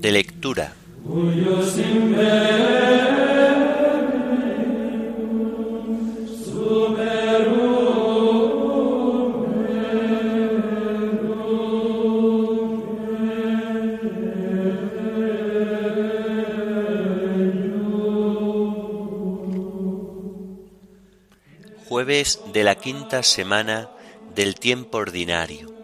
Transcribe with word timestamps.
De 0.00 0.12
lectura. 0.12 0.72
Jueves 21.88 22.40
de 22.52 22.62
la 22.62 22.76
quinta 22.76 23.24
semana 23.24 23.90
del 24.36 24.54
tiempo 24.54 24.98
ordinario. 24.98 25.77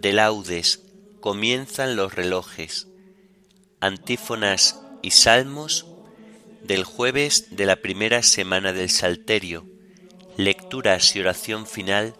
De 0.00 0.12
laudes, 0.12 0.82
comienzan 1.20 1.96
los 1.96 2.14
relojes. 2.14 2.88
Antífonas 3.80 4.80
y 5.02 5.10
salmos 5.10 5.86
del 6.62 6.84
jueves 6.84 7.48
de 7.56 7.66
la 7.66 7.76
primera 7.76 8.22
semana 8.22 8.72
del 8.72 8.90
Salterio. 8.90 9.66
Lecturas 10.36 11.14
y 11.16 11.20
oración 11.20 11.66
final 11.66 12.14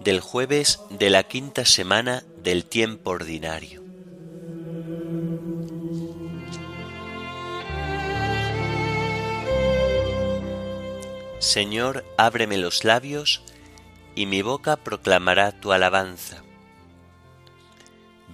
del 0.00 0.20
jueves 0.20 0.80
de 0.90 1.10
la 1.10 1.22
quinta 1.22 1.64
semana 1.64 2.24
del 2.42 2.64
tiempo 2.64 3.10
ordinario. 3.10 3.82
Señor, 11.38 12.04
ábreme 12.16 12.58
los 12.58 12.84
labios, 12.84 13.42
y 14.14 14.26
mi 14.26 14.42
boca 14.42 14.76
proclamará 14.76 15.52
tu 15.52 15.72
alabanza. 15.72 16.42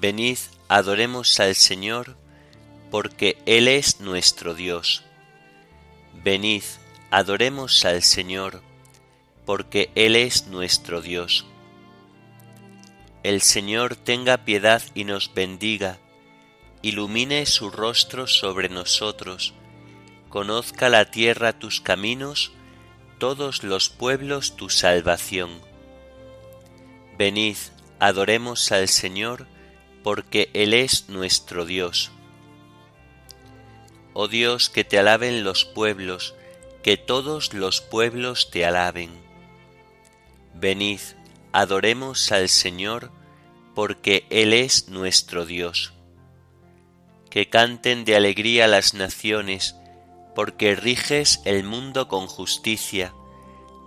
Venid, 0.00 0.38
adoremos 0.68 1.38
al 1.40 1.54
Señor, 1.54 2.16
porque 2.90 3.38
Él 3.46 3.68
es 3.68 4.00
nuestro 4.00 4.54
Dios. 4.54 5.04
Venid, 6.22 6.62
adoremos 7.10 7.84
al 7.84 8.02
Señor, 8.02 8.62
porque 9.46 9.90
Él 9.94 10.16
es 10.16 10.46
nuestro 10.46 11.00
Dios. 11.00 11.46
El 13.22 13.40
Señor 13.40 13.96
tenga 13.96 14.44
piedad 14.44 14.82
y 14.94 15.04
nos 15.04 15.32
bendiga, 15.32 15.98
ilumine 16.82 17.46
su 17.46 17.70
rostro 17.70 18.26
sobre 18.26 18.68
nosotros, 18.68 19.54
conozca 20.28 20.88
la 20.88 21.10
tierra 21.10 21.58
tus 21.58 21.80
caminos, 21.80 22.52
todos 23.18 23.62
los 23.62 23.88
pueblos 23.88 24.56
tu 24.56 24.68
salvación. 24.68 25.60
Venid, 27.16 27.56
adoremos 28.00 28.72
al 28.72 28.88
Señor, 28.88 29.46
porque 30.04 30.50
Él 30.52 30.74
es 30.74 31.08
nuestro 31.08 31.64
Dios. 31.64 32.12
Oh 34.12 34.28
Dios, 34.28 34.68
que 34.68 34.84
te 34.84 34.98
alaben 34.98 35.42
los 35.42 35.64
pueblos, 35.64 36.34
que 36.82 36.98
todos 36.98 37.54
los 37.54 37.80
pueblos 37.80 38.50
te 38.50 38.66
alaben. 38.66 39.10
Venid, 40.54 41.00
adoremos 41.52 42.30
al 42.30 42.50
Señor, 42.50 43.10
porque 43.74 44.26
Él 44.28 44.52
es 44.52 44.88
nuestro 44.88 45.46
Dios. 45.46 45.94
Que 47.30 47.48
canten 47.48 48.04
de 48.04 48.14
alegría 48.14 48.68
las 48.68 48.92
naciones, 48.92 49.74
porque 50.34 50.76
riges 50.76 51.40
el 51.46 51.64
mundo 51.64 52.08
con 52.08 52.26
justicia, 52.26 53.14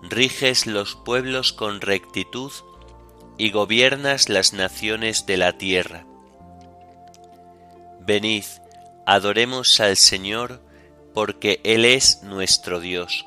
riges 0.01 0.65
los 0.65 0.95
pueblos 0.95 1.53
con 1.53 1.79
rectitud 1.79 2.51
y 3.37 3.51
gobiernas 3.51 4.29
las 4.29 4.53
naciones 4.53 5.25
de 5.25 5.37
la 5.37 5.57
tierra. 5.57 6.05
Venid, 7.99 8.45
adoremos 9.05 9.79
al 9.79 9.97
Señor, 9.97 10.61
porque 11.13 11.61
Él 11.63 11.85
es 11.85 12.23
nuestro 12.23 12.79
Dios. 12.79 13.25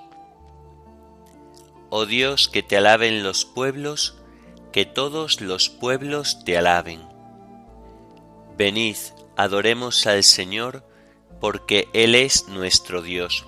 Oh 1.91 2.07
Dios, 2.07 2.49
que 2.49 2.63
te 2.63 2.77
alaben 2.77 3.23
los 3.23 3.45
pueblos, 3.45 4.17
que 4.73 4.87
todos 4.87 5.41
los 5.41 5.69
pueblos 5.69 6.45
te 6.45 6.57
alaben. 6.57 7.01
Venid, 8.57 8.97
adoremos 9.37 10.07
al 10.07 10.23
Señor, 10.23 10.85
porque 11.41 11.89
Él 11.93 12.15
es 12.15 12.49
nuestro 12.49 13.03
Dios. 13.03 13.47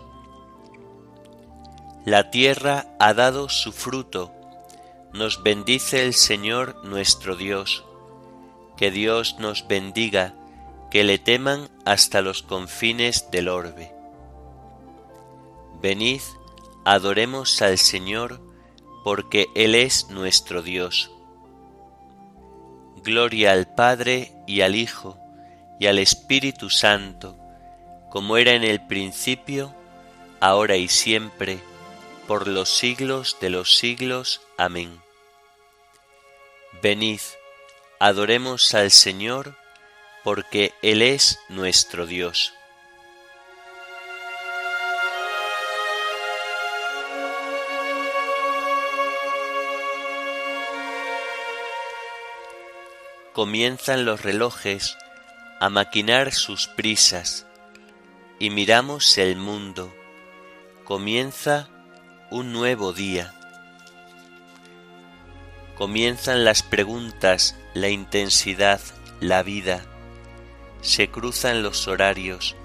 La 2.05 2.31
tierra 2.31 2.87
ha 2.99 3.15
dado 3.15 3.49
su 3.49 3.73
fruto, 3.73 4.33
nos 5.13 5.43
bendice 5.43 6.05
el 6.05 6.15
Señor 6.15 6.85
nuestro 6.85 7.37
Dios. 7.37 7.85
Que 8.77 8.91
Dios 8.91 9.37
nos 9.39 9.69
bendiga, 9.69 10.35
que 10.91 11.05
le 11.05 11.19
teman 11.19 11.69
hasta 11.85 12.23
los 12.23 12.43
confines 12.43 13.31
del 13.31 13.49
orbe. 13.49 13.93
Venid, 15.83 16.23
adoremos 16.85 17.61
al 17.61 17.77
Señor, 17.77 18.41
porque 19.05 19.49
Él 19.55 19.75
es 19.75 20.09
nuestro 20.09 20.63
Dios. 20.63 21.11
Gloria 23.03 23.53
al 23.53 23.75
Padre 23.75 24.33
y 24.47 24.61
al 24.61 24.77
Hijo 24.77 25.19
y 25.79 25.87
al 25.87 25.99
Espíritu 25.99 26.71
Santo, 26.71 27.37
como 28.11 28.37
era 28.37 28.53
en 28.53 28.63
el 28.63 28.87
principio, 28.87 29.75
ahora 30.41 30.77
y 30.77 30.89
siempre, 30.89 31.59
por 32.29 32.47
los 32.47 32.69
siglos 32.69 33.37
de 33.41 33.51
los 33.51 33.77
siglos. 33.77 34.41
Amén. 34.57 35.02
Venid, 36.83 37.21
adoremos 38.01 38.75
al 38.75 38.91
Señor, 38.91 39.55
porque 40.25 40.75
Él 40.83 41.01
es 41.01 41.39
nuestro 41.49 42.07
Dios. 42.07 42.53
Comienzan 53.33 54.05
los 54.05 54.23
relojes 54.23 54.99
a 55.61 55.71
maquinar 55.71 56.33
sus 56.33 56.67
prisas 56.67 57.47
y 58.41 58.51
miramos 58.51 59.19
el 59.19 59.37
mundo. 59.37 59.95
Comienza 60.83 61.69
un 62.33 62.53
nuevo 62.53 62.93
día. 62.93 63.33
Comienzan 65.77 66.45
las 66.45 66.63
preguntas, 66.63 67.57
la 67.75 67.89
intensidad, 67.89 68.81
la 69.21 69.43
vida. 69.43 69.85
Se 70.81 71.09
cruzan 71.09 71.63
los 71.63 71.89
horarios, 71.89 72.57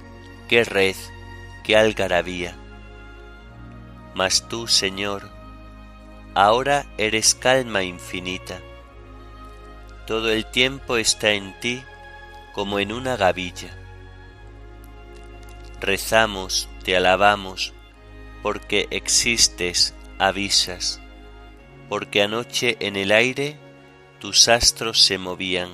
qué 0.49 0.63
red, 0.63 0.95
qué 1.63 1.77
algarabía. 1.77 2.55
Mas 4.13 4.47
tú, 4.47 4.67
Señor, 4.67 5.29
ahora 6.35 6.85
eres 6.97 7.35
calma 7.35 7.83
infinita. 7.83 8.59
Todo 10.05 10.31
el 10.31 10.45
tiempo 10.45 10.97
está 10.97 11.31
en 11.31 11.59
ti 11.59 11.83
como 12.53 12.79
en 12.79 12.91
una 12.91 13.17
gavilla 13.17 13.77
rezamos, 15.79 16.69
te 16.83 16.95
alabamos, 16.95 17.73
porque 18.41 18.87
existes, 18.91 19.93
avisas, 20.17 20.99
porque 21.89 22.21
anoche 22.21 22.77
en 22.79 22.95
el 22.95 23.11
aire 23.11 23.57
tus 24.19 24.47
astros 24.47 25.01
se 25.01 25.17
movían, 25.17 25.69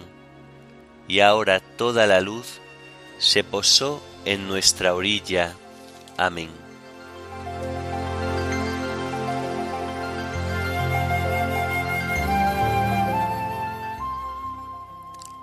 y 1.07 1.19
ahora 1.19 1.60
toda 1.60 2.07
la 2.07 2.21
luz 2.21 2.60
se 3.18 3.44
posó 3.44 4.04
en 4.25 4.48
nuestra 4.48 4.94
orilla. 4.94 5.56
Amén. 6.18 6.50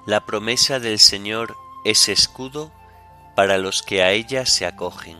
La 0.07 0.27
promesa 0.27 0.81
del 0.81 0.99
Señor 0.99 1.57
es 1.85 2.09
escudo 2.09 2.73
para 3.37 3.59
los 3.59 3.83
que 3.83 4.03
a 4.03 4.11
ella 4.11 4.45
se 4.45 4.67
acogen. 4.67 5.17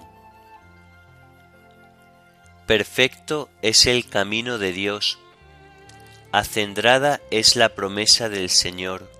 Perfecto 2.67 3.49
es 3.63 3.87
el 3.87 4.09
camino 4.09 4.59
de 4.59 4.73
Dios, 4.73 5.19
acendrada 6.33 7.21
es 7.31 7.57
la 7.57 7.75
promesa 7.75 8.29
del 8.29 8.51
Señor. 8.51 9.11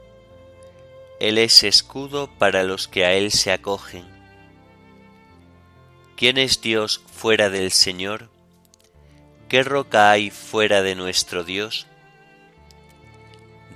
Él 1.19 1.39
es 1.39 1.65
escudo 1.65 2.31
para 2.39 2.63
los 2.63 2.87
que 2.87 3.05
a 3.05 3.13
Él 3.13 3.33
se 3.33 3.53
acogen. 3.53 4.05
¿Quién 6.17 6.39
es 6.39 6.61
Dios 6.61 7.03
fuera 7.13 7.51
del 7.51 7.73
Señor? 7.73 8.29
¿Qué 9.49 9.63
roca 9.63 10.11
hay 10.11 10.31
fuera 10.31 10.83
de 10.83 10.95
nuestro 10.95 11.43
Dios? 11.43 11.87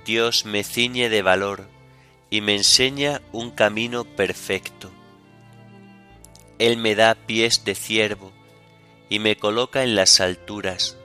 Dios 0.05 0.45
me 0.45 0.63
ciñe 0.63 1.09
de 1.09 1.21
valor 1.21 1.67
y 2.29 2.41
me 2.41 2.55
enseña 2.55 3.21
un 3.33 3.51
camino 3.51 4.05
perfecto. 4.05 4.91
Él 6.57 6.77
me 6.77 6.95
da 6.95 7.15
pies 7.15 7.65
de 7.65 7.75
ciervo 7.75 8.31
y 9.09 9.19
me 9.19 9.35
coloca 9.35 9.83
en 9.83 9.95
las 9.95 10.21
alturas. 10.21 10.97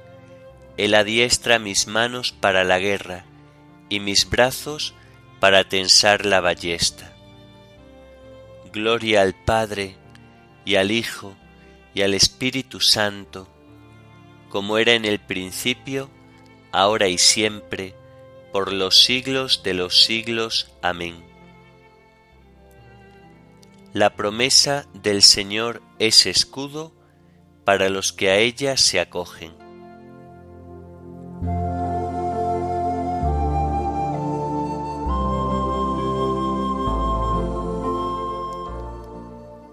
Él 0.81 0.95
adiestra 0.95 1.59
mis 1.59 1.89
manos 1.89 2.33
para 2.33 2.65
la 2.65 2.79
guerra 2.79 3.27
y 3.91 4.01
mis 4.01 4.31
brazos 4.31 4.95
para 5.39 5.69
tensar 5.69 6.25
la 6.25 6.41
ballesta. 6.41 7.13
Gloria 8.73 9.21
al 9.21 9.35
Padre, 9.35 9.97
y 10.65 10.77
al 10.77 10.91
Hijo, 10.91 11.37
y 11.93 12.01
al 12.01 12.15
Espíritu 12.15 12.81
Santo, 12.81 13.47
como 14.49 14.79
era 14.79 14.95
en 14.95 15.05
el 15.05 15.19
principio, 15.21 16.09
ahora 16.73 17.09
y 17.09 17.19
siempre, 17.19 17.95
por 18.51 18.73
los 18.73 19.05
siglos 19.05 19.63
de 19.63 19.75
los 19.75 20.03
siglos. 20.03 20.73
Amén. 20.81 21.23
La 23.93 24.17
promesa 24.17 24.87
del 24.95 25.23
Señor 25.23 25.83
es 25.99 26.25
escudo 26.25 26.95
para 27.67 27.91
los 27.91 28.15
que 28.15 28.31
a 28.31 28.39
ella 28.39 28.79
se 28.79 28.99
acogen. 28.99 29.70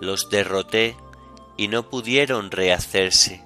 Los 0.00 0.30
derroté 0.30 0.96
y 1.56 1.68
no 1.68 1.88
pudieron 1.88 2.50
rehacerse, 2.50 3.42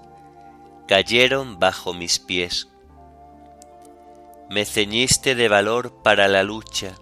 cayeron 0.87 1.59
bajo 1.59 1.95
mis 1.95 2.19
pies. 2.19 2.69
Me 4.49 4.65
ceñiste 4.65 5.35
de 5.35 5.49
valor 5.49 6.03
para 6.03 6.29
la 6.29 6.43
lucha, 6.43 6.95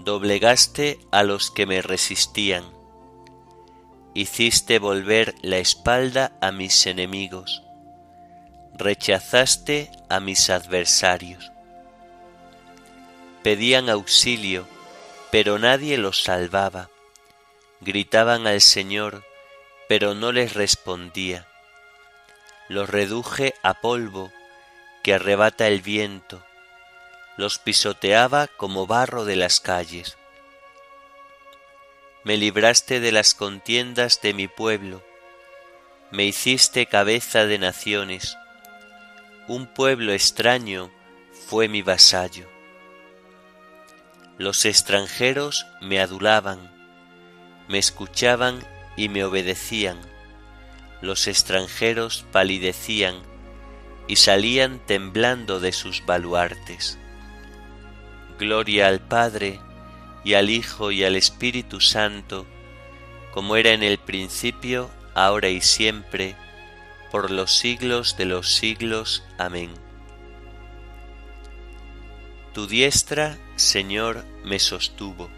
doblegaste 0.00 0.98
a 1.10 1.22
los 1.22 1.50
que 1.50 1.66
me 1.66 1.80
resistían 1.80 2.80
hiciste 4.14 4.78
volver 4.78 5.34
la 5.42 5.58
espalda 5.58 6.32
a 6.40 6.50
mis 6.50 6.86
enemigos, 6.86 7.62
rechazaste 8.74 9.90
a 10.08 10.20
mis 10.20 10.50
adversarios. 10.50 11.52
Pedían 13.42 13.88
auxilio, 13.88 14.66
pero 15.30 15.58
nadie 15.58 15.96
los 15.96 16.22
salvaba. 16.22 16.90
Gritaban 17.80 18.46
al 18.46 18.60
Señor, 18.60 19.24
pero 19.88 20.14
no 20.14 20.32
les 20.32 20.54
respondía. 20.54 21.46
Los 22.68 22.88
reduje 22.88 23.54
a 23.62 23.80
polvo 23.80 24.32
que 25.02 25.14
arrebata 25.14 25.66
el 25.66 25.80
viento, 25.80 26.44
los 27.36 27.58
pisoteaba 27.58 28.46
como 28.46 28.86
barro 28.86 29.24
de 29.24 29.36
las 29.36 29.60
calles 29.60 30.16
me 32.22 32.36
libraste 32.36 33.00
de 33.00 33.12
las 33.12 33.34
contiendas 33.34 34.20
de 34.20 34.34
mi 34.34 34.46
pueblo, 34.46 35.02
me 36.10 36.24
hiciste 36.24 36.86
cabeza 36.86 37.46
de 37.46 37.58
naciones, 37.58 38.36
un 39.48 39.66
pueblo 39.66 40.12
extraño 40.12 40.90
fue 41.32 41.68
mi 41.68 41.82
vasallo. 41.82 42.46
Los 44.36 44.64
extranjeros 44.64 45.66
me 45.80 46.00
adulaban, 46.00 46.70
me 47.70 47.78
escuchaban 47.78 48.58
y 48.96 49.08
me 49.08 49.22
obedecían, 49.22 49.96
los 51.02 51.28
extranjeros 51.28 52.26
palidecían 52.32 53.14
y 54.08 54.16
salían 54.16 54.80
temblando 54.86 55.60
de 55.60 55.70
sus 55.70 56.04
baluartes. 56.04 56.98
Gloria 58.40 58.88
al 58.88 58.98
Padre, 58.98 59.60
y 60.24 60.34
al 60.34 60.50
Hijo 60.50 60.90
y 60.90 61.04
al 61.04 61.14
Espíritu 61.14 61.80
Santo, 61.80 62.44
como 63.32 63.54
era 63.54 63.70
en 63.70 63.84
el 63.84 63.98
principio, 63.98 64.90
ahora 65.14 65.48
y 65.48 65.60
siempre, 65.60 66.34
por 67.12 67.30
los 67.30 67.56
siglos 67.56 68.16
de 68.16 68.24
los 68.24 68.52
siglos. 68.52 69.22
Amén. 69.38 69.70
Tu 72.52 72.66
diestra, 72.66 73.38
Señor, 73.54 74.24
me 74.42 74.58
sostuvo. 74.58 75.30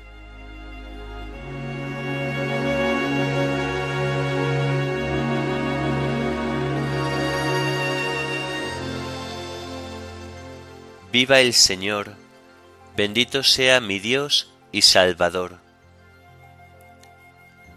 Viva 11.13 11.41
el 11.41 11.53
Señor, 11.53 12.15
bendito 12.97 13.43
sea 13.43 13.81
mi 13.81 13.99
Dios 13.99 14.51
y 14.73 14.81
Salvador. 14.81 15.59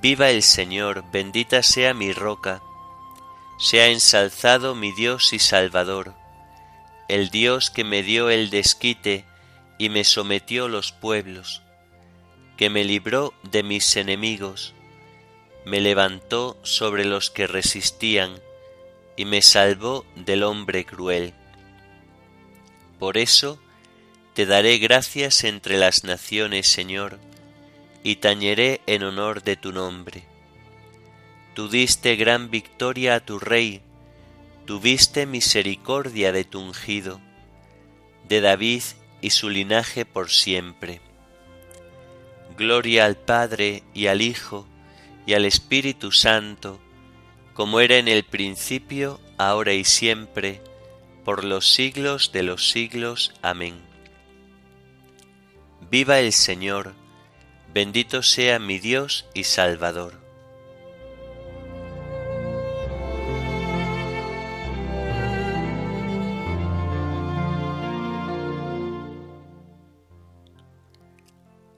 Viva 0.01 0.29
el 0.29 0.41
Señor, 0.41 1.03
bendita 1.11 1.61
sea 1.61 1.93
mi 1.93 2.13
roca, 2.13 2.61
sea 3.59 3.87
ensalzado 3.87 4.73
mi 4.73 4.93
Dios 4.93 5.33
y 5.33 5.39
Salvador, 5.39 6.13
el 7.09 7.29
Dios 7.29 7.71
que 7.71 7.83
me 7.83 8.03
dio 8.03 8.29
el 8.29 8.49
desquite 8.49 9.25
y 9.77 9.89
me 9.89 10.05
sometió 10.05 10.69
los 10.69 10.93
pueblos, 10.93 11.61
que 12.55 12.69
me 12.69 12.85
libró 12.85 13.33
de 13.43 13.63
mis 13.63 13.97
enemigos, 13.97 14.73
me 15.65 15.81
levantó 15.81 16.57
sobre 16.63 17.03
los 17.03 17.31
que 17.31 17.47
resistían 17.47 18.39
y 19.17 19.25
me 19.25 19.41
salvó 19.41 20.05
del 20.15 20.43
hombre 20.43 20.85
cruel. 20.85 21.33
Por 23.05 23.19
eso, 23.19 23.59
te 24.33 24.47
daré 24.47 24.79
gracias 24.79 25.43
entre 25.43 25.77
las 25.77 26.03
naciones, 26.03 26.67
Señor, 26.67 27.19
y 28.01 28.15
tañeré 28.15 28.81
en 28.87 29.03
honor 29.03 29.43
de 29.43 29.55
tu 29.57 29.71
nombre. 29.71 30.23
Tú 31.53 31.69
diste 31.69 32.15
gran 32.15 32.49
victoria 32.49 33.13
a 33.13 33.19
tu 33.19 33.37
Rey, 33.37 33.83
tuviste 34.65 35.27
misericordia 35.27 36.31
de 36.31 36.45
tu 36.45 36.59
ungido, 36.59 37.21
de 38.27 38.41
David 38.41 38.81
y 39.21 39.29
su 39.29 39.51
linaje 39.51 40.03
por 40.05 40.31
siempre. 40.31 40.99
Gloria 42.57 43.05
al 43.05 43.17
Padre 43.17 43.83
y 43.93 44.07
al 44.07 44.23
Hijo 44.23 44.65
y 45.27 45.35
al 45.35 45.45
Espíritu 45.45 46.11
Santo, 46.11 46.79
como 47.53 47.81
era 47.81 47.97
en 47.97 48.07
el 48.07 48.23
principio, 48.23 49.19
ahora 49.37 49.73
y 49.73 49.83
siempre, 49.83 50.59
por 51.25 51.43
los 51.43 51.73
siglos 51.73 52.31
de 52.31 52.43
los 52.43 52.69
siglos. 52.69 53.33
Amén. 53.41 53.81
Viva 55.89 56.19
el 56.19 56.31
Señor, 56.31 56.93
bendito 57.73 58.23
sea 58.23 58.59
mi 58.59 58.79
Dios 58.79 59.25
y 59.33 59.43
Salvador. 59.43 60.23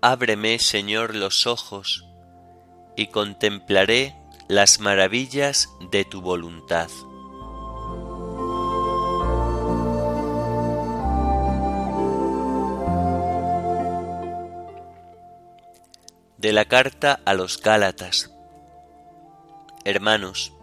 Ábreme, 0.02 0.60
Señor, 0.60 1.16
los 1.16 1.48
ojos, 1.48 2.06
y 2.96 3.08
contemplaré 3.08 4.16
las 4.48 4.80
maravillas 4.80 5.70
de 5.92 6.06
tu 6.06 6.22
voluntad. 6.22 6.90
De 16.38 16.54
la 16.54 16.66
carta 16.66 17.20
a 17.26 17.34
los 17.34 17.62
Gálatas. 17.62 18.32
Hermanos, 19.86 20.54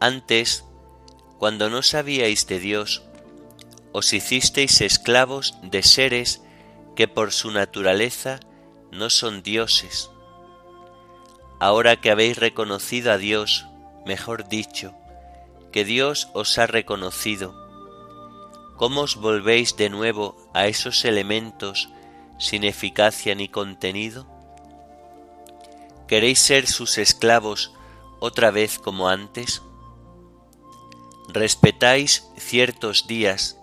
antes, 0.00 0.64
cuando 1.38 1.70
no 1.70 1.82
sabíais 1.82 2.46
de 2.46 2.58
Dios, 2.58 3.02
os 3.92 4.12
hicisteis 4.12 4.80
esclavos 4.80 5.54
de 5.62 5.82
seres 5.82 6.42
que 6.94 7.08
por 7.08 7.32
su 7.32 7.50
naturaleza 7.50 8.40
no 8.90 9.08
son 9.08 9.42
dioses. 9.42 10.10
Ahora 11.58 11.96
que 11.96 12.10
habéis 12.10 12.36
reconocido 12.36 13.12
a 13.12 13.18
Dios, 13.18 13.66
mejor 14.04 14.48
dicho, 14.48 14.94
que 15.70 15.84
Dios 15.84 16.28
os 16.34 16.58
ha 16.58 16.66
reconocido, 16.66 17.54
¿cómo 18.76 19.02
os 19.02 19.16
volvéis 19.16 19.76
de 19.76 19.88
nuevo 19.88 20.50
a 20.52 20.66
esos 20.66 21.04
elementos 21.06 21.88
sin 22.38 22.64
eficacia 22.64 23.34
ni 23.34 23.48
contenido? 23.48 24.31
¿Queréis 26.12 26.40
ser 26.40 26.66
sus 26.66 26.98
esclavos 26.98 27.72
otra 28.20 28.50
vez 28.50 28.78
como 28.78 29.08
antes? 29.08 29.62
Respetáis 31.28 32.28
ciertos 32.36 33.06
días, 33.06 33.56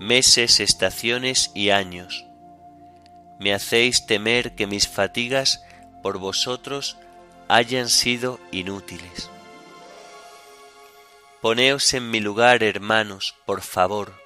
meses, 0.00 0.58
estaciones 0.58 1.52
y 1.54 1.70
años. 1.70 2.24
me 3.38 3.54
hacéis 3.54 4.06
temer 4.06 4.56
que 4.56 4.66
mis 4.66 4.88
fatigas 4.88 5.62
por 6.02 6.18
vosotros 6.18 6.96
hayan 7.46 7.88
sido 7.88 8.40
inútiles. 8.50 9.30
Poneos 11.40 11.94
en 11.94 12.10
mi 12.10 12.18
lugar, 12.18 12.64
hermanos, 12.64 13.36
por 13.46 13.62
favor, 13.62 14.20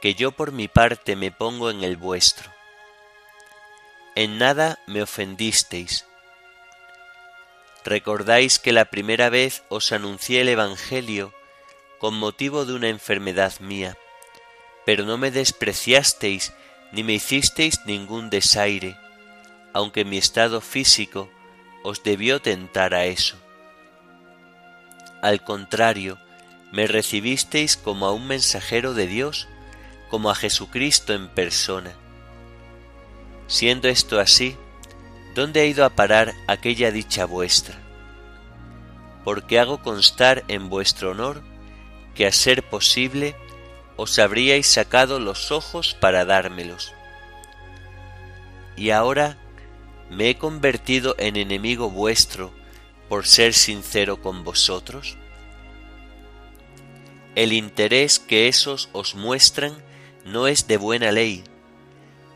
que 0.00 0.14
yo 0.14 0.30
por 0.30 0.52
mi 0.52 0.68
parte 0.68 1.16
me 1.16 1.32
pongo 1.32 1.68
en 1.68 1.82
el 1.82 1.96
vuestro. 1.96 2.48
En 4.14 4.38
nada 4.38 4.78
me 4.86 5.02
ofendisteis. 5.02 6.06
Recordáis 7.84 8.58
que 8.58 8.72
la 8.72 8.86
primera 8.86 9.30
vez 9.30 9.62
os 9.68 9.92
anuncié 9.92 10.42
el 10.42 10.48
Evangelio 10.48 11.32
con 11.98 12.14
motivo 12.14 12.64
de 12.64 12.74
una 12.74 12.88
enfermedad 12.88 13.58
mía, 13.60 13.96
pero 14.84 15.04
no 15.04 15.18
me 15.18 15.30
despreciasteis 15.30 16.52
ni 16.92 17.02
me 17.02 17.14
hicisteis 17.14 17.80
ningún 17.86 18.30
desaire, 18.30 18.96
aunque 19.72 20.04
mi 20.04 20.18
estado 20.18 20.60
físico 20.60 21.30
os 21.82 22.02
debió 22.02 22.40
tentar 22.40 22.94
a 22.94 23.04
eso. 23.06 23.36
Al 25.22 25.44
contrario, 25.44 26.18
me 26.72 26.86
recibisteis 26.86 27.76
como 27.76 28.06
a 28.06 28.12
un 28.12 28.26
mensajero 28.26 28.94
de 28.94 29.06
Dios, 29.06 29.48
como 30.10 30.30
a 30.30 30.34
Jesucristo 30.34 31.14
en 31.14 31.28
persona. 31.28 31.94
Siendo 33.46 33.88
esto 33.88 34.20
así, 34.20 34.56
¿dónde 35.34 35.60
ha 35.60 35.64
ido 35.64 35.84
a 35.84 35.90
parar 35.90 36.34
aquella 36.46 36.90
dicha 36.90 37.24
vuestra? 37.24 37.78
Porque 39.24 39.58
hago 39.58 39.82
constar 39.82 40.44
en 40.48 40.68
vuestro 40.68 41.10
honor 41.12 41.42
que 42.14 42.26
a 42.26 42.32
ser 42.32 42.62
posible 42.68 43.36
os 43.96 44.18
habríais 44.18 44.66
sacado 44.66 45.20
los 45.20 45.52
ojos 45.52 45.94
para 45.94 46.24
dármelos. 46.24 46.94
Y 48.76 48.90
ahora 48.90 49.36
me 50.10 50.30
he 50.30 50.38
convertido 50.38 51.14
en 51.18 51.36
enemigo 51.36 51.90
vuestro 51.90 52.52
por 53.08 53.26
ser 53.26 53.54
sincero 53.54 54.22
con 54.22 54.42
vosotros. 54.42 55.18
El 57.34 57.52
interés 57.52 58.18
que 58.18 58.48
esos 58.48 58.88
os 58.92 59.14
muestran 59.14 59.72
no 60.24 60.46
es 60.46 60.66
de 60.66 60.76
buena 60.76 61.12
ley. 61.12 61.44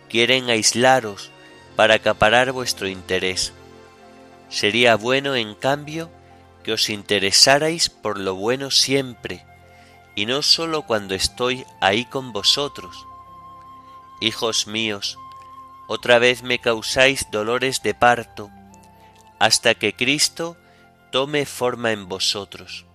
Quieren 0.09 0.51
aislaros 0.51 1.31
para 1.77 1.95
acaparar 1.95 2.53
vuestro 2.53 2.89
interés. 2.89 3.53
Sería 4.49 4.97
bueno, 4.97 5.35
en 5.35 5.55
cambio, 5.55 6.11
que 6.63 6.73
os 6.73 6.89
interesarais 6.91 7.91
por 7.91 8.19
lo 8.19 8.35
bueno 8.35 8.71
siempre, 8.71 9.45
y 10.15 10.27
no 10.27 10.43
sólo 10.43 10.83
cuando 10.83 11.15
estoy 11.15 11.65
ahí 11.81 12.05
con 12.05 12.33
vosotros. 12.33 13.07
Hijos 14.21 14.67
míos, 14.67 15.19
otra 15.89 16.19
vez 16.19 16.43
me 16.43 16.61
causáis 16.61 17.27
dolores 17.31 17.83
de 17.83 17.95
parto, 17.95 18.51
hasta 19.39 19.75
que 19.75 19.95
Cristo 19.95 20.57
tome 21.11 21.47
forma 21.47 21.93
en 21.93 22.09
vosotros. 22.09 22.87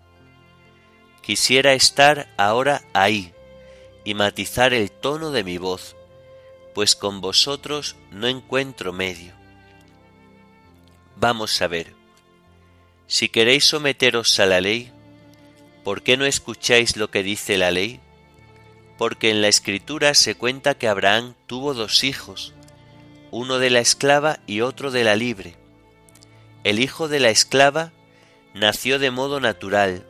Quisiera 1.21 1.73
estar 1.73 2.27
ahora 2.37 2.81
ahí 2.93 3.33
y 4.03 4.15
matizar 4.15 4.73
el 4.73 4.89
tono 4.89 5.31
de 5.31 5.43
mi 5.43 5.57
voz, 5.57 5.95
pues 6.79 6.95
con 6.95 7.19
vosotros 7.19 7.97
no 8.09 8.29
encuentro 8.29 8.93
medio. 8.93 9.33
Vamos 11.17 11.61
a 11.61 11.67
ver, 11.67 11.93
si 13.05 13.27
queréis 13.27 13.65
someteros 13.65 14.39
a 14.39 14.45
la 14.45 14.61
ley, 14.61 14.89
¿Por 15.83 16.03
qué 16.03 16.15
no 16.15 16.23
escucháis 16.23 16.95
lo 16.95 17.11
que 17.11 17.21
dice 17.21 17.57
la 17.57 17.71
ley? 17.71 17.99
Porque 18.97 19.29
en 19.29 19.41
la 19.41 19.49
escritura 19.49 20.13
se 20.13 20.35
cuenta 20.35 20.77
que 20.77 20.87
Abraham 20.87 21.33
tuvo 21.47 21.73
dos 21.73 22.05
hijos, 22.05 22.53
uno 23.29 23.59
de 23.59 23.69
la 23.69 23.81
esclava 23.81 24.39
y 24.47 24.61
otro 24.61 24.89
de 24.89 25.03
la 25.03 25.17
libre. 25.17 25.55
El 26.63 26.79
hijo 26.79 27.09
de 27.09 27.19
la 27.19 27.29
esclava 27.29 27.91
nació 28.53 28.99
de 28.99 29.11
modo 29.11 29.41
natural 29.41 30.05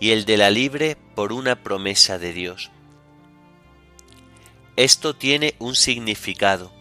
y 0.00 0.12
el 0.12 0.26
de 0.26 0.36
la 0.36 0.50
libre 0.50 0.96
por 1.16 1.32
una 1.32 1.64
promesa 1.64 2.20
de 2.20 2.32
Dios. 2.32 2.70
Esto 4.76 5.14
tiene 5.14 5.54
un 5.60 5.76
significado. 5.76 6.72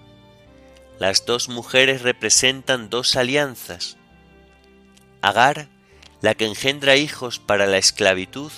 Las 0.97 1.27
dos 1.27 1.47
mujeres 1.47 2.01
representan 2.01 2.89
dos 2.89 3.15
alianzas. 3.15 3.97
Agar 5.21 5.69
la 6.21 6.33
que 6.33 6.47
engendra 6.47 6.95
hijos 6.95 7.37
para 7.37 7.67
la 7.67 7.77
esclavitud, 7.77 8.51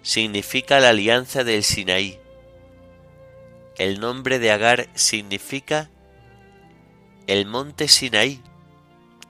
significa 0.00 0.80
la 0.80 0.90
alianza 0.90 1.44
del 1.44 1.62
Sinaí. 1.62 2.18
El 3.76 4.00
nombre 4.00 4.38
de 4.38 4.50
Agar 4.50 4.88
significa 4.94 5.90
el 7.26 7.44
monte 7.44 7.88
Sinaí 7.88 8.42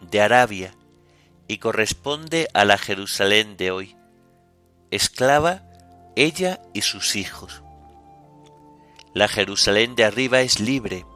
de 0.00 0.20
Arabia 0.20 0.74
y 1.48 1.58
corresponde 1.58 2.48
a 2.54 2.64
la 2.64 2.78
Jerusalén 2.78 3.56
de 3.56 3.72
hoy. 3.72 3.96
Esclava 4.92 5.64
ella 6.14 6.60
y 6.72 6.82
sus 6.82 7.16
hijos. 7.16 7.63
La 9.14 9.28
Jerusalén 9.28 9.94
de 9.94 10.04
arriba 10.04 10.40
es 10.40 10.58
libre. 10.58 11.06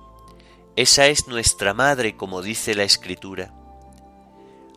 Esa 0.77 1.09
es 1.09 1.27
nuestra 1.27 1.75
madre, 1.75 2.17
como 2.17 2.43
dice 2.43 2.77
la 2.77 2.85
Escritura. 2.85 3.53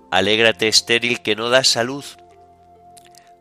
Alégrate 0.09 0.67
estéril 0.67 1.21
que 1.21 1.35
no 1.35 1.51
da 1.51 1.63
salud. 1.63 2.03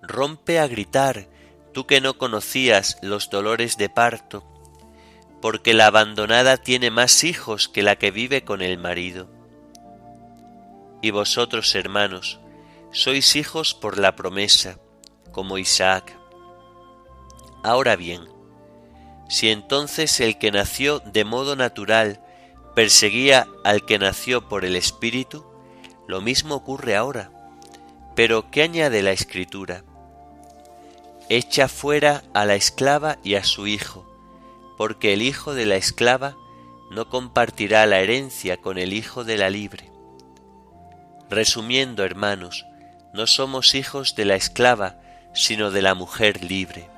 Rompe 0.02 0.58
a 0.58 0.66
gritar, 0.66 1.28
tú 1.72 1.86
que 1.86 2.02
no 2.02 2.18
conocías 2.18 2.98
los 3.00 3.30
dolores 3.30 3.78
de 3.78 3.88
parto, 3.88 4.44
porque 5.40 5.72
la 5.72 5.86
abandonada 5.86 6.58
tiene 6.58 6.90
más 6.90 7.24
hijos 7.24 7.68
que 7.68 7.82
la 7.82 7.96
que 7.96 8.10
vive 8.10 8.44
con 8.44 8.60
el 8.60 8.76
marido. 8.76 9.30
Y 11.00 11.10
vosotros, 11.10 11.74
hermanos, 11.74 12.38
sois 12.92 13.34
hijos 13.34 13.72
por 13.72 13.98
la 13.98 14.14
promesa, 14.14 14.78
como 15.32 15.56
Isaac. 15.56 16.14
Ahora 17.62 17.96
bien, 17.96 18.28
si 19.30 19.48
entonces 19.48 20.18
el 20.18 20.38
que 20.38 20.50
nació 20.50 20.98
de 20.98 21.24
modo 21.24 21.54
natural 21.54 22.20
perseguía 22.74 23.46
al 23.62 23.86
que 23.86 23.96
nació 23.96 24.48
por 24.48 24.64
el 24.64 24.74
Espíritu, 24.74 25.46
lo 26.08 26.20
mismo 26.20 26.56
ocurre 26.56 26.96
ahora. 26.96 27.30
Pero 28.16 28.50
¿qué 28.50 28.62
añade 28.62 29.04
la 29.04 29.12
escritura? 29.12 29.84
Echa 31.28 31.68
fuera 31.68 32.24
a 32.34 32.44
la 32.44 32.56
esclava 32.56 33.18
y 33.22 33.36
a 33.36 33.44
su 33.44 33.68
hijo, 33.68 34.04
porque 34.76 35.12
el 35.12 35.22
hijo 35.22 35.54
de 35.54 35.64
la 35.64 35.76
esclava 35.76 36.36
no 36.90 37.08
compartirá 37.08 37.86
la 37.86 38.00
herencia 38.00 38.56
con 38.56 38.78
el 38.78 38.92
hijo 38.92 39.22
de 39.22 39.38
la 39.38 39.48
libre. 39.48 39.92
Resumiendo, 41.28 42.04
hermanos, 42.04 42.66
no 43.14 43.28
somos 43.28 43.76
hijos 43.76 44.16
de 44.16 44.24
la 44.24 44.34
esclava, 44.34 45.00
sino 45.34 45.70
de 45.70 45.82
la 45.82 45.94
mujer 45.94 46.42
libre. 46.42 46.89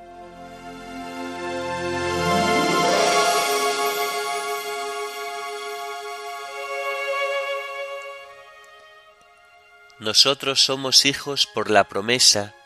Nosotros 10.03 10.61
somos 10.61 11.05
hijos 11.05 11.47
por 11.47 11.71
la 11.71 11.85
promesa, 11.85 12.57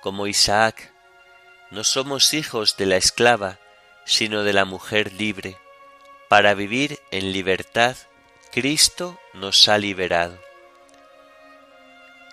como 0.00 0.28
Isaac. 0.28 0.92
No 1.72 1.82
somos 1.82 2.34
hijos 2.34 2.76
de 2.76 2.86
la 2.86 2.94
esclava, 2.94 3.58
sino 4.04 4.44
de 4.44 4.52
la 4.52 4.64
mujer 4.64 5.12
libre. 5.12 5.58
Para 6.28 6.54
vivir 6.54 7.00
en 7.10 7.32
libertad, 7.32 7.96
Cristo 8.52 9.18
nos 9.32 9.66
ha 9.66 9.76
liberado. 9.76 10.38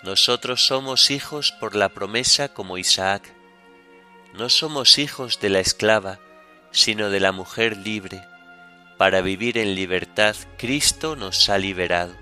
Nosotros 0.04 0.64
somos 0.64 1.10
hijos 1.10 1.50
por 1.58 1.74
la 1.74 1.88
promesa 1.88 2.54
como 2.54 2.78
Isaac. 2.78 3.34
No 4.32 4.48
somos 4.48 4.98
hijos 4.98 5.40
de 5.40 5.48
la 5.48 5.58
esclava, 5.58 6.20
sino 6.70 7.10
de 7.10 7.18
la 7.18 7.32
mujer 7.32 7.78
libre. 7.78 8.22
Para 8.96 9.22
vivir 9.22 9.58
en 9.58 9.74
libertad, 9.74 10.36
Cristo 10.56 11.16
nos 11.16 11.48
ha 11.48 11.58
liberado. 11.58 12.21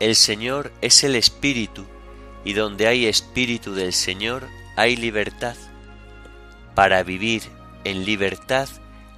El 0.00 0.14
Señor 0.14 0.72
es 0.80 1.02
el 1.02 1.16
Espíritu, 1.16 1.84
y 2.44 2.52
donde 2.52 2.86
hay 2.86 3.06
Espíritu 3.06 3.74
del 3.74 3.92
Señor 3.92 4.46
hay 4.76 4.94
libertad. 4.94 5.56
Para 6.76 7.02
vivir 7.02 7.42
en 7.82 8.04
libertad, 8.04 8.68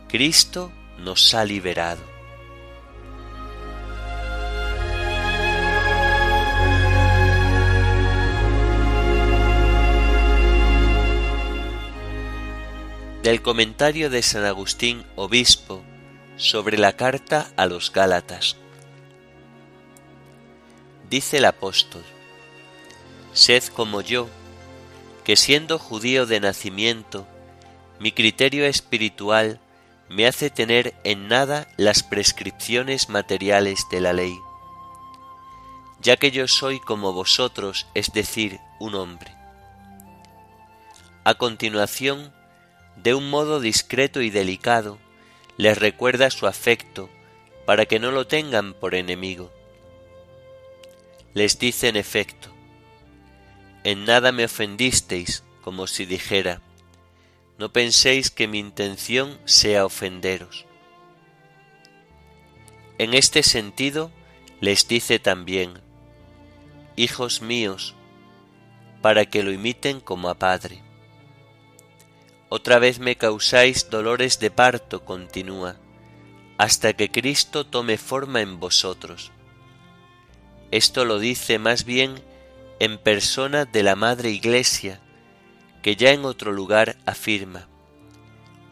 Cristo 0.09 0.73
nos 0.97 1.35
ha 1.35 1.45
liberado. 1.45 2.01
Del 13.23 13.43
comentario 13.43 14.09
de 14.09 14.23
San 14.23 14.47
Agustín, 14.47 15.05
obispo, 15.15 15.83
sobre 16.37 16.79
la 16.79 16.97
carta 16.97 17.51
a 17.59 17.67
los 17.67 17.93
Gálatas 17.93 18.57
dice 21.11 21.39
el 21.39 21.45
apóstol, 21.45 22.05
Sed 23.33 23.65
como 23.65 24.01
yo, 24.01 24.29
que 25.25 25.37
siendo 25.37 25.79
judío 25.79 26.25
de 26.25 26.41
nacimiento, 26.41 27.27
mi 27.99 28.13
criterio 28.13 28.65
espiritual 28.65 29.61
me 30.09 30.27
hace 30.27 30.51
tener 30.51 30.95
en 31.05 31.29
nada 31.29 31.69
las 31.77 32.03
prescripciones 32.03 33.09
materiales 33.09 33.87
de 33.91 34.01
la 34.01 34.13
ley, 34.13 34.39
ya 36.01 36.17
que 36.17 36.31
yo 36.31 36.49
soy 36.49 36.81
como 36.81 37.13
vosotros, 37.13 37.87
es 37.95 38.13
decir, 38.13 38.59
un 38.79 38.95
hombre. 38.95 39.35
A 41.25 41.35
continuación, 41.35 42.33
de 42.97 43.15
un 43.15 43.31
modo 43.31 43.61
discreto 43.61 44.23
y 44.23 44.31
delicado, 44.31 44.99
les 45.57 45.77
recuerda 45.77 46.31
su 46.31 46.47
afecto 46.47 47.11
para 47.67 47.87
que 47.87 47.99
no 47.99 48.11
lo 48.11 48.27
tengan 48.27 48.75
por 48.75 48.95
enemigo. 48.95 49.53
Les 51.33 51.59
dice 51.59 51.89
en 51.89 51.97
efecto, 51.97 52.51
en 53.85 54.05
nada 54.05 54.33
me 54.33 54.45
ofendisteis, 54.45 55.45
como 55.63 55.87
si 55.87 56.05
dijera, 56.05 56.61
no 57.59 57.73
penséis 57.73 58.31
que 58.31 58.49
mi 58.49 58.59
intención 58.59 59.39
sea 59.45 59.87
ofenderos. 59.87 60.67
En 62.99 63.15
este 63.15 63.43
sentido, 63.43 64.11
les 64.61 64.89
dice 64.89 65.19
también, 65.19 65.81
Hijos 66.97 67.41
míos, 67.41 67.95
para 69.01 69.25
que 69.25 69.43
lo 69.43 69.53
imiten 69.53 70.01
como 70.01 70.29
a 70.29 70.35
Padre. 70.35 70.83
Otra 72.49 72.79
vez 72.79 72.99
me 72.99 73.17
causáis 73.17 73.89
dolores 73.89 74.41
de 74.41 74.51
parto, 74.51 75.05
continúa, 75.05 75.77
hasta 76.59 76.93
que 76.93 77.11
Cristo 77.11 77.65
tome 77.65 77.97
forma 77.97 78.43
en 78.43 78.61
vosotros. 78.61 79.33
Esto 80.71 81.05
lo 81.05 81.19
dice 81.19 81.59
más 81.59 81.85
bien 81.85 82.23
en 82.79 82.99
persona 82.99 83.65
de 83.65 83.83
la 83.83 83.97
Madre 83.97 84.31
Iglesia, 84.31 85.01
que 85.83 85.97
ya 85.97 86.13
en 86.13 86.25
otro 86.25 86.53
lugar 86.53 86.97
afirma, 87.07 87.69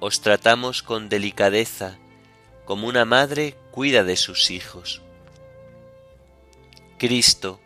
os 0.01 0.21
tratamos 0.21 0.83
con 0.83 1.09
delicadeza, 1.09 1.99
como 2.65 2.87
una 2.87 3.05
madre 3.05 3.57
cuida 3.71 4.05
de 4.05 4.17
sus 4.17 4.51
hijos. 4.51 5.03
Cristo 6.99 7.61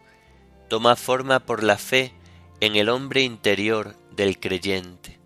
toma 0.69 0.97
forma 0.97 1.41
por 1.41 1.62
la 1.62 1.77
fe 1.77 2.12
en 2.61 2.77
el 2.77 2.89
hombre 2.89 3.23
interior 3.23 3.97
del 4.12 4.39
creyente, 4.39 5.19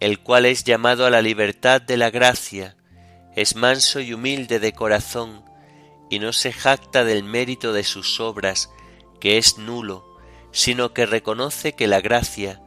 el 0.00 0.20
cual 0.20 0.46
es 0.46 0.64
llamado 0.64 1.06
a 1.06 1.10
la 1.10 1.22
libertad 1.22 1.80
de 1.80 1.96
la 1.96 2.10
gracia, 2.10 2.76
es 3.36 3.54
manso 3.54 4.00
y 4.00 4.12
humilde 4.12 4.58
de 4.58 4.72
corazón, 4.72 5.44
y 6.08 6.18
no 6.18 6.32
se 6.32 6.52
jacta 6.52 7.04
del 7.04 7.24
mérito 7.24 7.72
de 7.72 7.84
sus 7.84 8.20
obras, 8.20 8.70
que 9.20 9.38
es 9.38 9.58
nulo, 9.58 10.04
sino 10.52 10.92
que 10.92 11.06
reconoce 11.06 11.74
que 11.74 11.86
la 11.86 12.00
gracia 12.00 12.62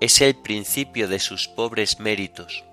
es 0.00 0.20
el 0.20 0.34
principio 0.36 1.08
de 1.08 1.18
sus 1.18 1.48
pobres 1.48 2.00
méritos. 2.00 2.64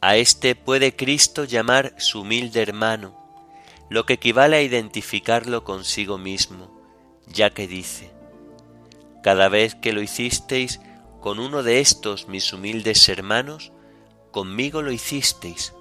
A 0.00 0.16
éste 0.16 0.54
puede 0.54 0.96
Cristo 0.96 1.44
llamar 1.44 1.94
su 1.98 2.22
humilde 2.22 2.60
hermano, 2.60 3.24
lo 3.88 4.06
que 4.06 4.14
equivale 4.14 4.56
a 4.56 4.62
identificarlo 4.62 5.64
consigo 5.64 6.18
mismo, 6.18 6.70
ya 7.26 7.50
que 7.50 7.66
dice, 7.66 8.10
Cada 9.22 9.48
vez 9.48 9.74
que 9.74 9.92
lo 9.92 10.02
hicisteis 10.02 10.80
con 11.20 11.38
uno 11.38 11.62
de 11.62 11.80
estos 11.80 12.28
mis 12.28 12.52
humildes 12.52 13.08
hermanos, 13.08 13.72
conmigo 14.30 14.82
lo 14.82 14.92
hicisteis. 14.92 15.72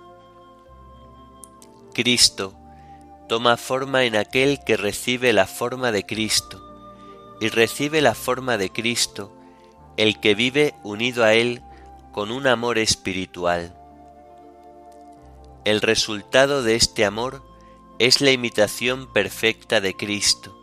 Cristo 1.93 2.57
toma 3.27 3.57
forma 3.57 4.03
en 4.03 4.15
aquel 4.15 4.59
que 4.63 4.77
recibe 4.77 5.33
la 5.33 5.47
forma 5.47 5.91
de 5.91 6.05
Cristo, 6.05 6.61
y 7.39 7.49
recibe 7.49 8.01
la 8.01 8.15
forma 8.15 8.57
de 8.57 8.69
Cristo 8.69 9.31
el 9.97 10.19
que 10.19 10.35
vive 10.35 10.73
unido 10.83 11.23
a 11.23 11.33
Él 11.33 11.61
con 12.11 12.31
un 12.31 12.47
amor 12.47 12.77
espiritual. 12.77 13.75
El 15.65 15.81
resultado 15.81 16.63
de 16.63 16.75
este 16.75 17.05
amor 17.05 17.43
es 17.99 18.21
la 18.21 18.31
imitación 18.31 19.11
perfecta 19.13 19.81
de 19.81 19.93
Cristo, 19.93 20.57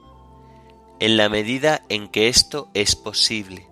en 0.98 1.16
la 1.16 1.28
medida 1.28 1.82
en 1.88 2.08
que 2.08 2.28
esto 2.28 2.68
es 2.74 2.96
posible. 2.96 3.66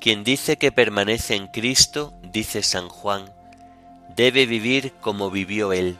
Quien 0.00 0.22
dice 0.22 0.56
que 0.56 0.72
permanece 0.72 1.34
en 1.34 1.48
Cristo, 1.48 2.14
dice 2.22 2.62
San 2.62 2.88
Juan, 2.88 3.32
debe 4.14 4.46
vivir 4.46 4.92
como 5.00 5.30
vivió 5.30 5.72
Él. 5.72 5.98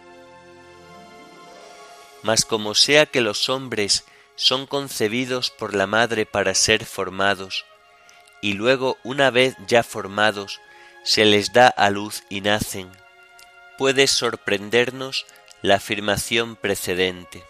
Mas 2.23 2.45
como 2.45 2.75
sea 2.75 3.07
que 3.07 3.21
los 3.21 3.49
hombres 3.49 4.05
son 4.35 4.67
concebidos 4.67 5.51
por 5.51 5.75
la 5.75 5.87
Madre 5.87 6.27
para 6.27 6.55
ser 6.55 6.85
formados, 6.85 7.65
y 8.41 8.55
luego 8.55 8.97
una 9.03 9.31
vez 9.31 9.57
ya 9.67 9.83
formados 9.83 10.61
se 11.03 11.25
les 11.25 11.53
da 11.53 11.69
a 11.69 11.91
luz 11.91 12.23
y 12.29 12.41
nacen, 12.41 12.91
puede 13.79 14.07
sorprendernos 14.07 15.27
la 15.63 15.77
afirmación 15.77 16.57
precedente. 16.57 17.43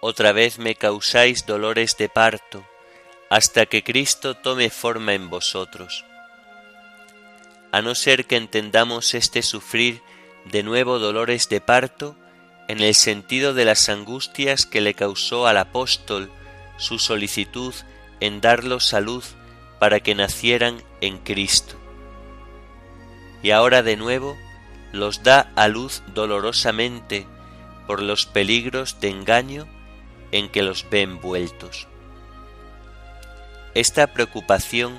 Otra 0.00 0.32
vez 0.32 0.58
me 0.58 0.74
causáis 0.74 1.44
dolores 1.44 1.96
de 1.98 2.08
parto, 2.08 2.66
hasta 3.28 3.66
que 3.66 3.84
Cristo 3.84 4.34
tome 4.34 4.70
forma 4.70 5.12
en 5.14 5.28
vosotros. 5.28 6.04
A 7.70 7.82
no 7.82 7.94
ser 7.94 8.26
que 8.26 8.36
entendamos 8.36 9.14
este 9.14 9.42
sufrir 9.42 10.02
de 10.46 10.62
nuevo 10.62 10.98
dolores 10.98 11.48
de 11.48 11.60
parto 11.60 12.16
en 12.70 12.78
el 12.82 12.94
sentido 12.94 13.52
de 13.52 13.64
las 13.64 13.88
angustias 13.88 14.64
que 14.64 14.80
le 14.80 14.94
causó 14.94 15.48
al 15.48 15.58
apóstol 15.58 16.30
su 16.76 17.00
solicitud 17.00 17.74
en 18.20 18.40
darlos 18.40 18.86
salud 18.86 19.24
para 19.80 19.98
que 19.98 20.14
nacieran 20.14 20.80
en 21.00 21.18
Cristo. 21.18 21.74
Y 23.42 23.50
ahora 23.50 23.82
de 23.82 23.96
nuevo 23.96 24.36
los 24.92 25.24
da 25.24 25.50
a 25.56 25.66
luz 25.66 26.04
dolorosamente 26.14 27.26
por 27.88 28.00
los 28.00 28.26
peligros 28.26 29.00
de 29.00 29.08
engaño 29.08 29.66
en 30.30 30.48
que 30.48 30.62
los 30.62 30.88
ve 30.88 31.02
envueltos. 31.02 31.88
Esta 33.74 34.06
preocupación 34.12 34.96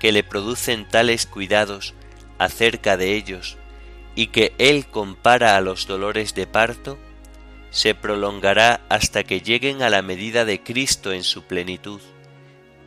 que 0.00 0.12
le 0.12 0.22
producen 0.22 0.86
tales 0.86 1.24
cuidados 1.24 1.94
acerca 2.36 2.98
de 2.98 3.14
ellos 3.14 3.56
y 4.14 4.26
que 4.26 4.54
él 4.58 4.84
compara 4.84 5.56
a 5.56 5.62
los 5.62 5.86
dolores 5.86 6.34
de 6.34 6.46
parto, 6.46 6.98
se 7.76 7.94
prolongará 7.94 8.80
hasta 8.88 9.22
que 9.22 9.42
lleguen 9.42 9.82
a 9.82 9.90
la 9.90 10.00
medida 10.00 10.46
de 10.46 10.62
Cristo 10.62 11.12
en 11.12 11.22
su 11.22 11.42
plenitud 11.42 12.00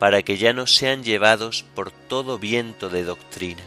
para 0.00 0.24
que 0.24 0.36
ya 0.36 0.52
no 0.52 0.66
sean 0.66 1.04
llevados 1.04 1.64
por 1.76 1.92
todo 1.92 2.40
viento 2.40 2.88
de 2.88 3.04
doctrina. 3.04 3.62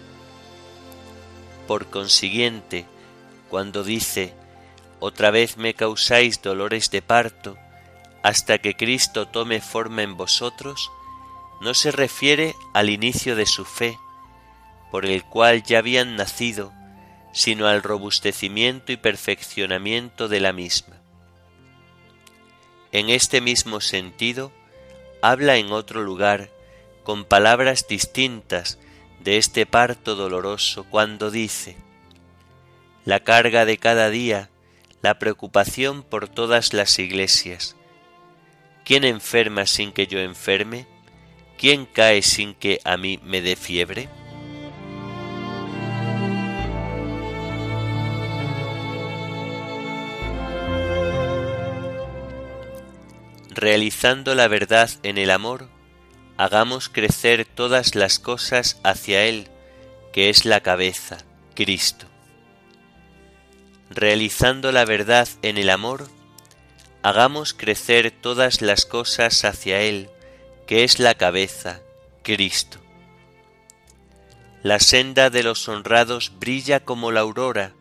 Por 1.66 1.90
consiguiente, 1.90 2.86
cuando 3.50 3.86
dice, 3.86 4.34
otra 5.00 5.32
vez 5.32 5.56
me 5.56 5.74
causáis 5.76 6.42
dolores 6.42 6.92
de 6.92 7.02
parto, 7.02 7.58
hasta 8.22 8.58
que 8.58 8.76
Cristo 8.76 9.26
tome 9.26 9.62
forma 9.62 10.04
en 10.04 10.18
vosotros, 10.18 10.92
no 11.62 11.74
se 11.74 11.92
refiere 11.92 12.54
al 12.74 12.90
inicio 12.90 13.38
de 13.38 13.46
su 13.46 13.64
fe, 13.64 13.98
por 14.92 15.06
el 15.06 15.24
cual 15.24 15.64
ya 15.64 15.78
habían 15.78 16.18
nacido, 16.18 16.74
sino 17.32 17.68
al 17.68 17.82
robustecimiento 17.82 18.92
y 18.92 18.98
perfeccionamiento 18.98 20.28
de 20.28 20.42
la 20.42 20.52
misma. 20.52 21.03
En 22.94 23.10
este 23.10 23.42
mismo 23.42 23.82
sentido, 23.82 24.52
habla 25.24 25.58
en 25.58 25.72
otro 25.72 26.04
lugar 26.04 26.52
con 27.04 27.26
palabras 27.26 27.88
distintas 27.88 28.78
de 29.20 29.38
este 29.38 29.66
parto 29.66 30.16
doloroso 30.16 30.86
cuando 30.92 31.32
dice, 31.32 31.76
la 33.04 33.20
carga 33.20 33.66
de 33.66 33.80
cada 33.80 34.12
día, 34.12 34.52
la 35.02 35.18
preocupación 35.18 36.04
por 36.04 36.30
todas 36.30 36.74
las 36.74 37.00
iglesias. 37.00 37.76
¿Quién 38.86 39.06
enferma 39.06 39.66
sin 39.66 39.92
que 39.92 40.06
yo 40.06 40.20
enferme? 40.20 40.86
¿Quién 41.58 41.88
cae 41.88 42.22
sin 42.22 42.54
que 42.54 42.80
a 42.84 42.96
mí 42.96 43.20
me 43.24 43.42
dé 43.42 43.56
fiebre? 43.56 44.08
Realizando 53.56 54.36
la 54.36 54.48
verdad 54.48 54.90
en 55.04 55.18
el 55.18 55.32
amor, 55.32 55.70
hagamos 56.38 56.90
crecer 56.90 57.46
todas 57.46 57.96
las 57.96 58.20
cosas 58.20 58.80
hacia 58.84 59.26
Él, 59.26 59.50
que 60.12 60.30
es 60.30 60.46
la 60.46 60.62
cabeza, 60.62 61.18
Cristo. 61.56 62.08
Realizando 63.90 64.72
la 64.72 64.86
verdad 64.86 65.28
en 65.42 65.58
el 65.58 65.70
amor, 65.70 66.08
hagamos 67.02 67.54
crecer 67.54 68.12
todas 68.12 68.62
las 68.62 68.86
cosas 68.86 69.44
hacia 69.46 69.82
Él, 69.82 70.10
que 70.66 70.84
es 70.84 71.00
la 71.00 71.16
cabeza, 71.16 71.82
Cristo. 72.24 72.80
La 74.64 74.80
senda 74.80 75.30
de 75.30 75.44
los 75.44 75.68
honrados 75.68 76.34
brilla 76.40 76.80
como 76.80 77.12
la 77.12 77.20
aurora, 77.20 77.74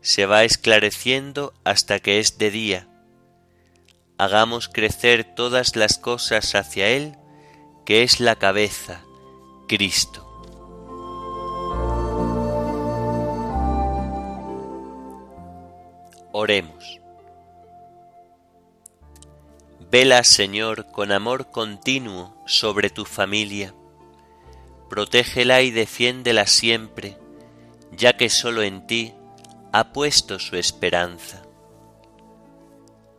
se 0.00 0.26
va 0.26 0.44
esclareciendo 0.44 1.52
hasta 1.64 1.98
que 1.98 2.20
es 2.20 2.38
de 2.38 2.50
día 2.50 2.88
hagamos 4.18 4.68
crecer 4.68 5.24
todas 5.34 5.76
las 5.76 5.98
cosas 5.98 6.54
hacia 6.54 6.88
Él, 6.88 7.16
que 7.84 8.02
es 8.02 8.20
la 8.20 8.36
cabeza, 8.36 9.02
Cristo. 9.68 10.20
Oremos. 16.32 17.00
Vela, 19.90 20.24
Señor, 20.24 20.90
con 20.90 21.12
amor 21.12 21.50
continuo 21.50 22.36
sobre 22.46 22.90
tu 22.90 23.04
familia. 23.04 23.74
Protégela 24.90 25.62
y 25.62 25.70
defiéndela 25.70 26.46
siempre, 26.46 27.16
ya 27.92 28.16
que 28.16 28.28
solo 28.28 28.62
en 28.62 28.86
ti 28.86 29.14
ha 29.72 29.92
puesto 29.92 30.38
su 30.38 30.56
esperanza 30.56 31.43